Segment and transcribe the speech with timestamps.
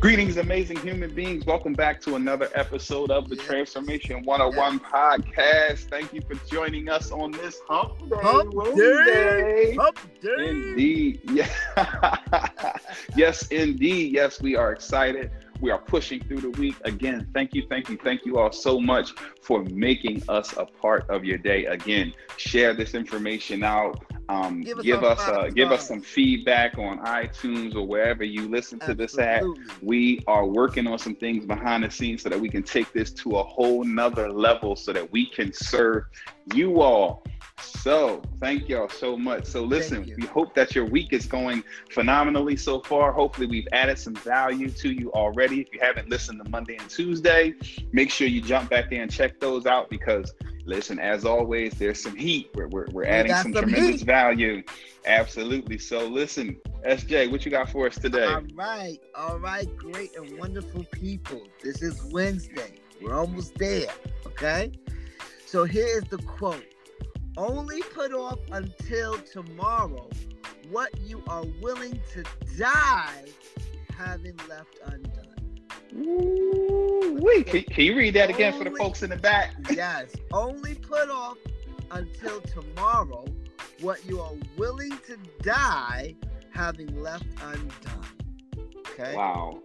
[0.00, 1.44] Greetings, amazing human beings.
[1.44, 3.44] Welcome back to another episode of the yes.
[3.44, 4.90] Transformation 101 yes.
[4.90, 5.90] podcast.
[5.90, 8.16] Thank you for joining us on this hump day.
[8.22, 9.76] Hump day.
[9.78, 10.48] Hump day.
[10.48, 11.20] Indeed.
[11.30, 12.76] Yeah.
[13.14, 14.14] yes, indeed.
[14.14, 15.32] Yes, we are excited.
[15.60, 16.76] We are pushing through the week.
[16.84, 19.12] Again, thank you, thank you, thank you all so much
[19.42, 21.66] for making us a part of your day.
[21.66, 24.02] Again, share this information out.
[24.30, 28.48] Um, give us give us, uh, give us some feedback on iTunes or wherever you
[28.48, 29.06] listen to Absolutely.
[29.06, 29.82] this at.
[29.82, 33.10] We are working on some things behind the scenes so that we can take this
[33.14, 36.04] to a whole nother level so that we can serve
[36.54, 37.24] you all
[37.62, 39.46] so, thank y'all so much.
[39.46, 43.12] So, listen, we hope that your week is going phenomenally so far.
[43.12, 45.60] Hopefully, we've added some value to you already.
[45.60, 47.54] If you haven't listened to Monday and Tuesday,
[47.92, 50.34] make sure you jump back there and check those out because,
[50.70, 52.48] listen, as always, there's some heat.
[52.54, 54.62] We're, we're, we're adding some, some tremendous value.
[55.04, 55.78] Absolutely.
[55.78, 56.56] So, listen,
[56.86, 58.24] SJ, what you got for us today?
[58.24, 58.98] All right.
[59.16, 59.66] All right.
[59.76, 61.42] Great and wonderful people.
[61.62, 62.76] This is Wednesday.
[63.02, 63.90] We're almost there.
[64.26, 64.70] Okay.
[65.44, 66.64] So, here is the quote
[67.36, 70.08] only put off until tomorrow
[70.70, 72.22] what you are willing to
[72.56, 73.24] die
[73.96, 75.30] having left undone.
[75.96, 76.79] Ooh,
[77.20, 79.54] wait, can, can, you read that again only, for the folks in the back?
[79.70, 80.14] yes.
[80.32, 81.38] Only put off
[81.90, 83.24] until tomorrow
[83.80, 86.14] what you are willing to die
[86.52, 88.06] having left undone.
[88.78, 89.16] Okay.
[89.16, 89.62] Wow.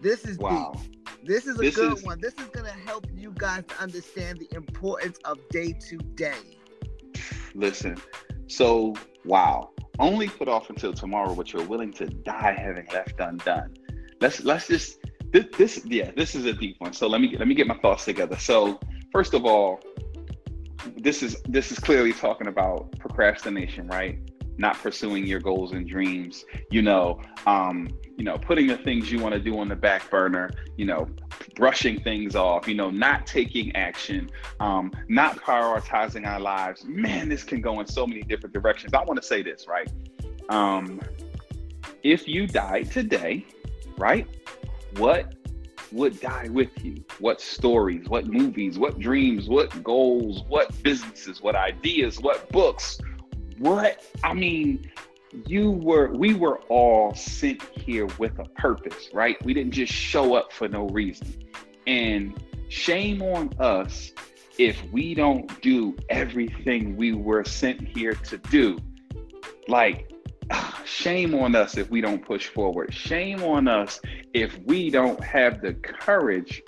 [0.00, 0.72] This is wow.
[0.74, 0.98] Deep.
[1.24, 2.04] This is a this good is...
[2.04, 2.20] one.
[2.20, 6.58] This is going to help you guys to understand the importance of day to day.
[7.54, 7.96] Listen,
[8.46, 13.74] so wow, only put off until tomorrow what you're willing to die having left undone.
[14.20, 14.98] Let's let's just
[15.32, 16.92] this, this yeah, this is a deep one.
[16.92, 18.38] So let me let me get my thoughts together.
[18.38, 18.80] So
[19.12, 19.80] first of all,
[20.96, 24.18] this is this is clearly talking about procrastination, right?
[24.56, 26.44] Not pursuing your goals and dreams.
[26.70, 30.10] You know, um, you know, putting the things you want to do on the back
[30.10, 31.08] burner, you know,
[31.54, 34.30] brushing things off, you know, not taking action,
[34.60, 36.84] um, not prioritizing our lives.
[36.84, 38.94] Man, this can go in so many different directions.
[38.94, 39.90] I want to say this, right?
[40.48, 41.00] Um,
[42.02, 43.46] if you died today,
[43.98, 44.26] right,
[44.96, 45.34] what
[45.92, 47.04] would die with you?
[47.18, 53.00] What stories, what movies, what dreams, what goals, what businesses, what ideas, what books,
[53.58, 54.90] what, I mean,
[55.46, 59.42] you were we were all sent here with a purpose right?
[59.44, 61.44] We didn't just show up for no reason.
[61.86, 64.12] And shame on us
[64.58, 68.78] if we don't do everything we were sent here to do.
[69.68, 70.12] Like
[70.84, 72.92] shame on us if we don't push forward.
[72.92, 74.00] Shame on us
[74.34, 76.62] if we don't have the courage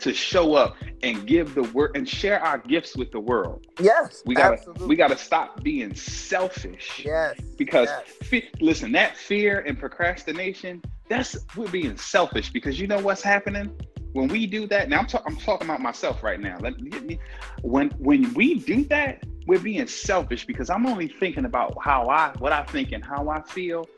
[0.00, 3.66] to show up and give the word and share our gifts with the world.
[3.80, 4.86] Yes, we gotta absolutely.
[4.86, 7.02] we gotta stop being selfish.
[7.04, 8.28] Yes, because yes.
[8.28, 13.70] Fe- listen, that fear and procrastination, that's we're being selfish because you know what's happening
[14.12, 14.88] when we do that.
[14.88, 16.58] Now I'm, ta- I'm talking about myself right now.
[16.60, 17.18] Let me, me
[17.62, 22.32] when when we do that, we're being selfish because I'm only thinking about how I
[22.38, 23.88] what I think and how I feel,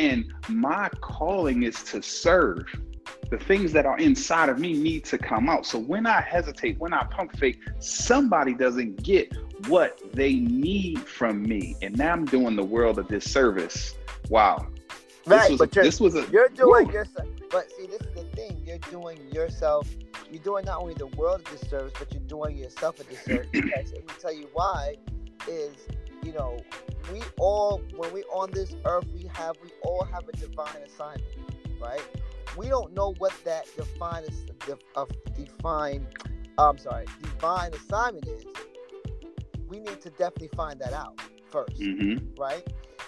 [0.00, 2.64] and my calling is to serve
[3.30, 5.66] the things that are inside of me need to come out.
[5.66, 9.30] So when I hesitate, when I pump fake, somebody doesn't get
[9.68, 11.76] what they need from me.
[11.82, 13.94] And now I'm doing the world a disservice.
[14.30, 14.68] Wow.
[15.26, 17.28] Right, but a, this was a you're doing yourself.
[17.50, 18.62] But see, this is the thing.
[18.64, 19.86] You're doing yourself.
[20.32, 23.48] You're doing not only the world a disservice, but you're doing yourself a disservice.
[23.52, 24.96] because let me tell you why.
[25.46, 25.74] Is
[26.22, 26.58] you know
[27.12, 31.24] we all when we on this earth we have we all have a divine assignment,
[31.80, 32.02] right?
[32.56, 34.24] we don't know what that define
[34.96, 35.04] uh,
[35.36, 36.06] define
[36.58, 38.44] I'm sorry divine assignment is.
[39.68, 41.20] We need to definitely find that out
[41.52, 42.40] 1st mm-hmm.
[42.40, 42.66] right?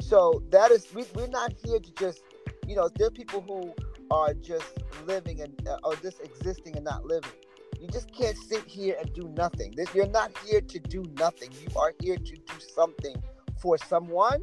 [0.00, 2.22] So that is we, we're not here to just
[2.66, 3.74] you know there are people who
[4.10, 4.72] are just
[5.06, 7.30] living and uh, or just existing and not living.
[7.80, 9.74] You just can't sit here and do nothing.
[9.76, 11.50] This, you're not here to do nothing.
[11.52, 13.16] You are here to do something
[13.60, 14.42] for someone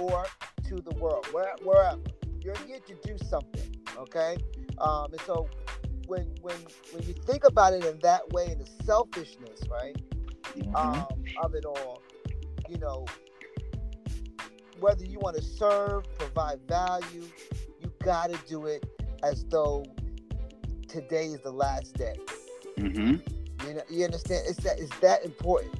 [0.00, 0.26] or
[0.68, 2.00] to the world, where, wherever.
[2.40, 4.36] You're here to do something okay
[4.78, 5.48] um, and so
[6.06, 6.56] when when
[6.92, 9.96] when you think about it in that way in the selfishness right
[10.56, 10.76] mm-hmm.
[10.76, 11.06] um,
[11.42, 12.02] of it all
[12.68, 13.04] you know
[14.80, 17.24] whether you want to serve provide value
[17.80, 18.84] you got to do it
[19.22, 19.84] as though
[20.88, 22.14] today is the last day
[22.78, 23.66] mm-hmm.
[23.66, 25.74] you know you understand it's that it's that important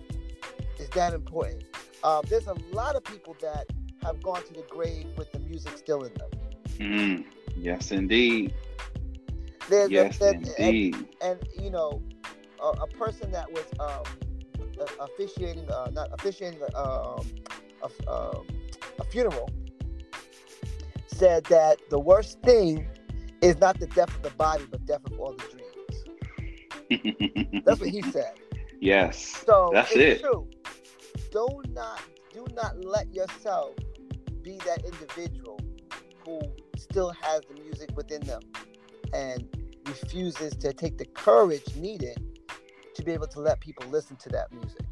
[0.79, 1.63] it's that important
[2.03, 3.67] um, there's a lot of people that
[4.03, 6.31] have gone to the grave with the music still in them
[6.79, 7.25] mm.
[7.57, 8.53] Yes, indeed.
[9.69, 10.95] There's yes, indeed.
[10.95, 12.03] And, and, you know,
[12.61, 17.27] a, a, person that was um, officiating, uh, not officiating um,
[17.83, 18.47] a, um,
[18.99, 19.49] a funeral,
[21.07, 22.87] said that the worst thing
[23.41, 25.64] is not the death of the body, but death of all the dreams.
[27.65, 28.35] That's what he said.
[28.81, 29.43] Yes.
[29.47, 30.23] So that's it's it.
[30.23, 30.47] true.
[31.33, 32.03] Do not
[32.33, 33.75] do not let yourself
[34.43, 35.59] be that individual
[36.25, 36.41] who
[36.77, 38.43] still has the music within them
[39.15, 39.49] and
[39.87, 42.19] refuses to take the courage needed
[42.95, 44.83] to be able to let people listen to that music.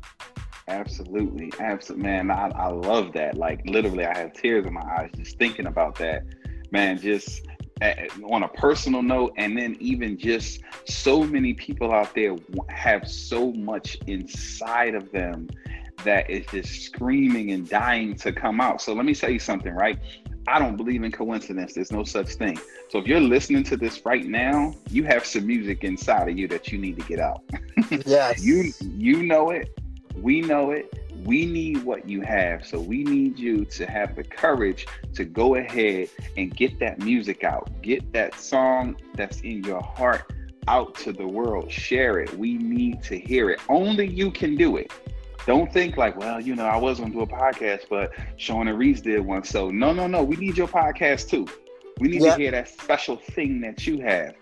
[0.68, 2.30] Absolutely, absolutely, man.
[2.30, 3.36] I, I love that.
[3.36, 6.22] Like literally, I have tears in my eyes just thinking about that,
[6.70, 6.98] man.
[6.98, 7.46] Just
[8.24, 12.36] on a personal note, and then even just so many people out there
[12.68, 15.48] have so much inside of them
[16.04, 18.80] that is just screaming and dying to come out.
[18.80, 19.98] So let me tell you something, right?
[20.48, 21.74] I don't believe in coincidence.
[21.74, 22.58] There's no such thing.
[22.88, 26.48] So if you're listening to this right now, you have some music inside of you
[26.48, 27.42] that you need to get out.
[28.06, 28.42] Yes.
[28.42, 29.78] you you know it.
[30.16, 30.92] We know it.
[31.24, 32.66] We need what you have.
[32.66, 37.44] So we need you to have the courage to go ahead and get that music
[37.44, 37.70] out.
[37.82, 40.32] Get that song that's in your heart
[40.68, 41.70] out to the world.
[41.70, 42.36] Share it.
[42.36, 43.60] We need to hear it.
[43.68, 44.92] Only you can do it.
[45.46, 48.78] Don't think like, well, you know, I was gonna do a podcast, but Sean and
[48.78, 49.42] Reece did one.
[49.42, 50.22] So no, no, no.
[50.22, 51.46] We need your podcast too.
[51.98, 54.34] We need to hear that special thing that you have.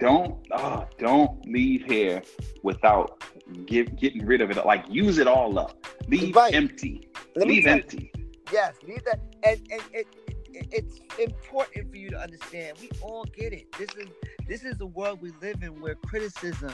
[0.00, 2.22] Don't oh, don't leave here
[2.62, 3.22] without
[3.66, 4.64] give, getting rid of it.
[4.64, 5.86] Like use it all up.
[6.08, 6.54] Leave Right.
[6.54, 7.08] empty.
[7.36, 8.12] Let me leave tell you- empty.
[8.52, 9.20] Yes, leave that.
[9.42, 10.06] And and it,
[10.52, 12.78] it it's important for you to understand.
[12.80, 13.70] We all get it.
[13.78, 14.08] This is
[14.48, 16.72] this is the world we live in, where criticism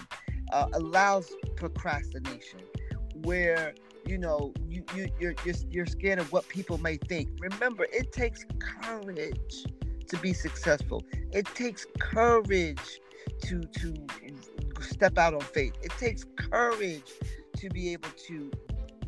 [0.53, 2.61] uh, allows procrastination,
[3.23, 3.75] where
[4.07, 7.31] you know you you you're, you're you're scared of what people may think.
[7.41, 9.65] Remember, it takes courage
[10.09, 11.03] to be successful.
[11.33, 13.01] It takes courage
[13.43, 13.95] to to
[14.83, 15.75] step out on faith.
[15.83, 17.13] It takes courage
[17.59, 18.51] to be able to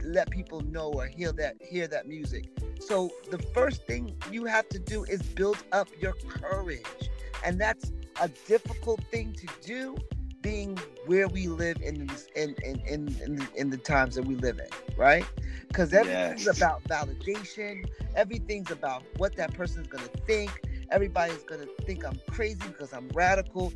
[0.04, 2.46] let people know or hear that hear that music.
[2.80, 7.10] So the first thing you have to do is build up your courage.
[7.44, 9.96] And that's a difficult thing to do
[10.42, 14.24] being where we live in this in in in, in, the, in the times that
[14.24, 15.26] we live in, right?
[15.68, 16.48] Because everything's Yes.
[16.48, 17.84] about validation,
[18.14, 20.60] everything's about what that person's gonna think.
[20.90, 23.72] Everybody's gonna think I'm crazy because I'm radical.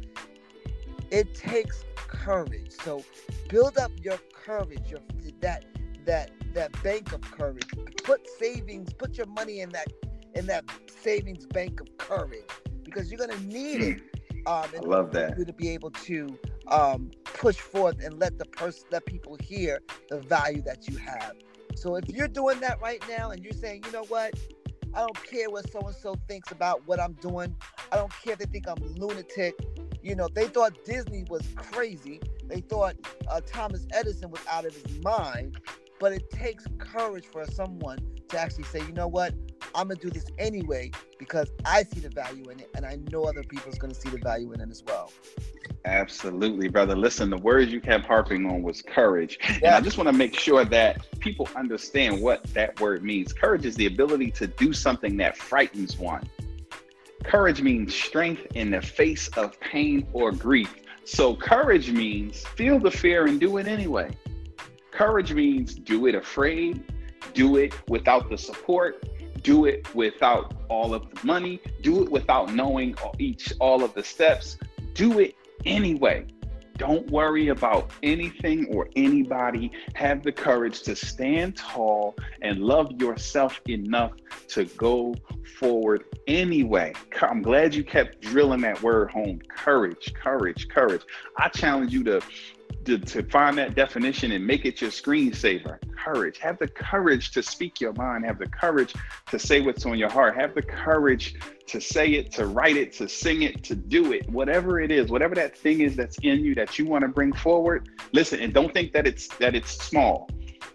[1.10, 2.72] It takes courage.
[2.82, 3.04] So
[3.48, 5.00] build up your courage, your
[5.40, 5.64] that
[6.04, 7.66] that that bank of courage.
[8.04, 9.88] Put savings, put your money in that
[10.34, 10.64] in that
[11.02, 12.44] savings bank of courage
[12.84, 14.00] because you're gonna need it.
[14.46, 15.38] Um, I love for that.
[15.38, 19.82] You to be able to um, push forth and let the person, let people hear
[20.08, 21.34] the value that you have.
[21.74, 24.32] So if you're doing that right now and you're saying, you know what,
[24.94, 27.54] I don't care what so and so thinks about what I'm doing.
[27.92, 29.54] I don't care if they think I'm lunatic.
[30.02, 32.20] You know, they thought Disney was crazy.
[32.44, 32.96] They thought
[33.28, 35.58] uh, Thomas Edison was out of his mind.
[35.98, 37.98] But it takes courage for someone
[38.28, 39.34] to actually say, you know what,
[39.74, 43.24] I'm gonna do this anyway because I see the value in it, and I know
[43.24, 45.12] other people's gonna see the value in it as well.
[45.84, 46.94] Absolutely, brother.
[46.94, 49.38] Listen, the words you kept harping on was courage.
[49.62, 53.32] And I just want to make sure that people understand what that word means.
[53.32, 56.28] Courage is the ability to do something that frightens one.
[57.24, 60.74] Courage means strength in the face of pain or grief.
[61.04, 64.10] So, courage means feel the fear and do it anyway.
[64.90, 66.82] Courage means do it afraid,
[67.34, 69.04] do it without the support,
[69.42, 73.94] do it without all of the money, do it without knowing all- each all of
[73.94, 74.58] the steps,
[74.94, 75.34] do it
[75.64, 76.26] anyway.
[76.80, 79.70] Don't worry about anything or anybody.
[79.92, 84.12] Have the courage to stand tall and love yourself enough
[84.48, 85.14] to go
[85.58, 86.94] forward anyway.
[87.20, 89.42] I'm glad you kept drilling that word home.
[89.54, 91.02] Courage, courage, courage.
[91.36, 92.22] I challenge you to
[92.84, 95.78] to, to find that definition and make it your screensaver.
[95.96, 96.38] Courage.
[96.38, 98.24] Have the courage to speak your mind.
[98.24, 98.94] Have the courage
[99.30, 100.34] to say what's on your heart.
[100.36, 101.36] Have the courage
[101.66, 104.28] to say it, to write it, to sing it, to do it.
[104.28, 107.32] Whatever it is, whatever that thing is that's in you that you want to bring
[107.32, 107.88] forward.
[108.12, 110.28] Listen, and don't think that it's that it's small.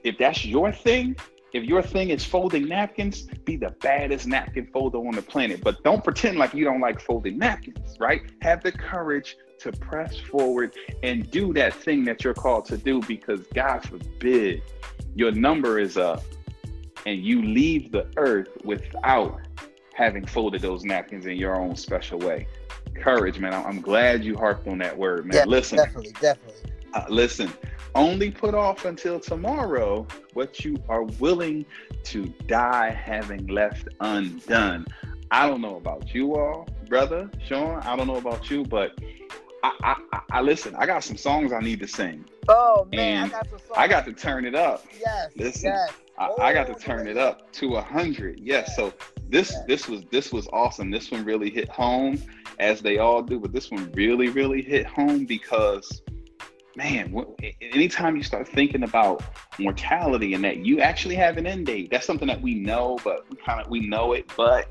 [0.03, 1.15] If that's your thing,
[1.55, 5.61] if your thing is folding napkins, be the baddest napkin folder on the planet.
[5.63, 8.21] But don't pretend like you don't like folding napkins, right?
[8.41, 13.01] Have the courage to press forward and do that thing that you're called to do
[13.01, 14.61] because God forbid
[15.15, 16.23] your number is up
[17.05, 19.39] and you leave the earth without
[19.93, 22.47] having folded those napkins in your own special way.
[22.95, 23.53] Courage, man.
[23.53, 25.47] I'm glad you harped on that word, man.
[25.47, 26.71] Listen, Definitely, definitely.
[26.93, 27.51] uh, listen,
[27.93, 31.65] only put off until tomorrow what you are willing
[32.03, 34.85] to die having left undone.
[35.31, 37.81] I don't know about you all, brother Sean.
[37.81, 38.99] I don't know about you, but
[39.63, 40.75] I, I, I listen.
[40.75, 42.25] I got some songs I need to sing.
[42.47, 43.77] Oh man, And I got.
[43.77, 44.85] I got to turn it up.
[44.99, 45.91] yes, listen, yes.
[46.17, 48.39] I, I oh, got to Oh, turn it up to a hundred.
[48.39, 48.75] Yes.
[48.75, 48.93] So
[49.29, 49.63] this Yeah.
[49.67, 50.91] this was this was awesome.
[50.91, 52.21] This one really hit home,
[52.59, 53.39] as they all do.
[53.39, 56.03] But this one really really hit home because,
[56.75, 57.15] man,
[57.61, 59.23] anytime you start thinking about
[59.57, 63.25] mortality and that you actually have an end date, that's something that we know, but
[63.31, 64.69] we kind of we know it, but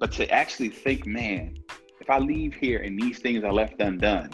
[0.00, 1.56] but to actually think, man,
[2.02, 4.30] if I leave here and these things are left undone,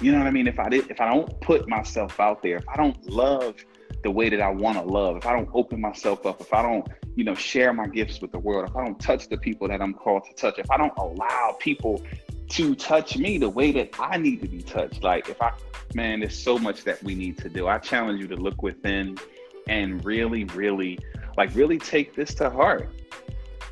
[0.00, 0.46] you know what I mean?
[0.46, 3.54] If I did, if I don't put myself out there, if I don't love
[4.02, 6.60] the way that I want to love, if I don't open myself up, if I
[6.62, 9.66] don't, you know, share my gifts with the world, if I don't touch the people
[9.68, 12.04] that I'm called to touch, if I don't allow people
[12.50, 15.52] to touch me the way that I need to be touched, like if I,
[15.94, 17.66] man, there's so much that we need to do.
[17.66, 19.16] I challenge you to look within
[19.66, 20.98] and really, really,
[21.38, 22.90] like, really take this to heart.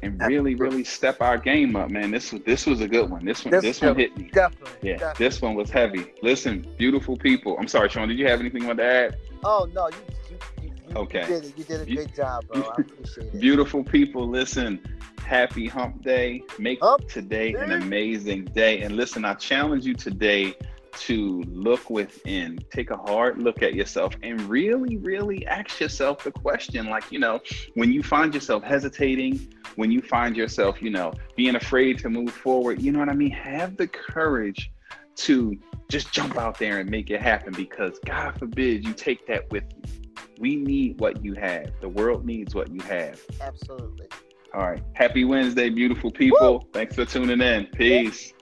[0.04, 2.11] And really, really step our game up, man.
[2.11, 3.25] This was this was a good one.
[3.25, 4.30] This one, This- this one hit me.
[4.32, 4.90] Definitely.
[4.90, 5.26] Yeah, definitely.
[5.26, 6.12] this one was heavy.
[6.23, 7.56] Listen, beautiful people.
[7.58, 8.08] I'm sorry, Sean.
[8.08, 9.16] Did you have anything you want to add?
[9.44, 9.94] Oh no, you
[10.30, 11.20] you, you, you Okay.
[11.20, 11.58] you did it.
[11.58, 12.62] You did a great job, bro.
[12.62, 13.40] I appreciate it.
[13.40, 14.28] Beautiful people.
[14.28, 14.80] Listen,
[15.25, 16.42] happy hump day.
[16.58, 18.82] Make Hump today an amazing day.
[18.82, 20.54] And listen, I challenge you today
[21.00, 26.30] to look within, take a hard look at yourself, and really, really ask yourself the
[26.30, 27.40] question like, you know,
[27.75, 32.31] when you find yourself hesitating, when you find yourself, you know, being afraid to move
[32.31, 33.31] forward, you know what I mean?
[33.31, 34.71] Have the courage
[35.16, 35.57] to
[35.88, 39.64] just jump out there and make it happen because God forbid you take that with
[39.76, 40.00] you.
[40.38, 41.71] We need what you have.
[41.81, 43.21] The world needs what you have.
[43.40, 44.09] Absolutely.
[44.52, 44.83] All right.
[44.95, 46.69] Happy Wednesday, beautiful people.
[46.73, 47.66] Thanks for tuning in.
[47.66, 48.33] Peace.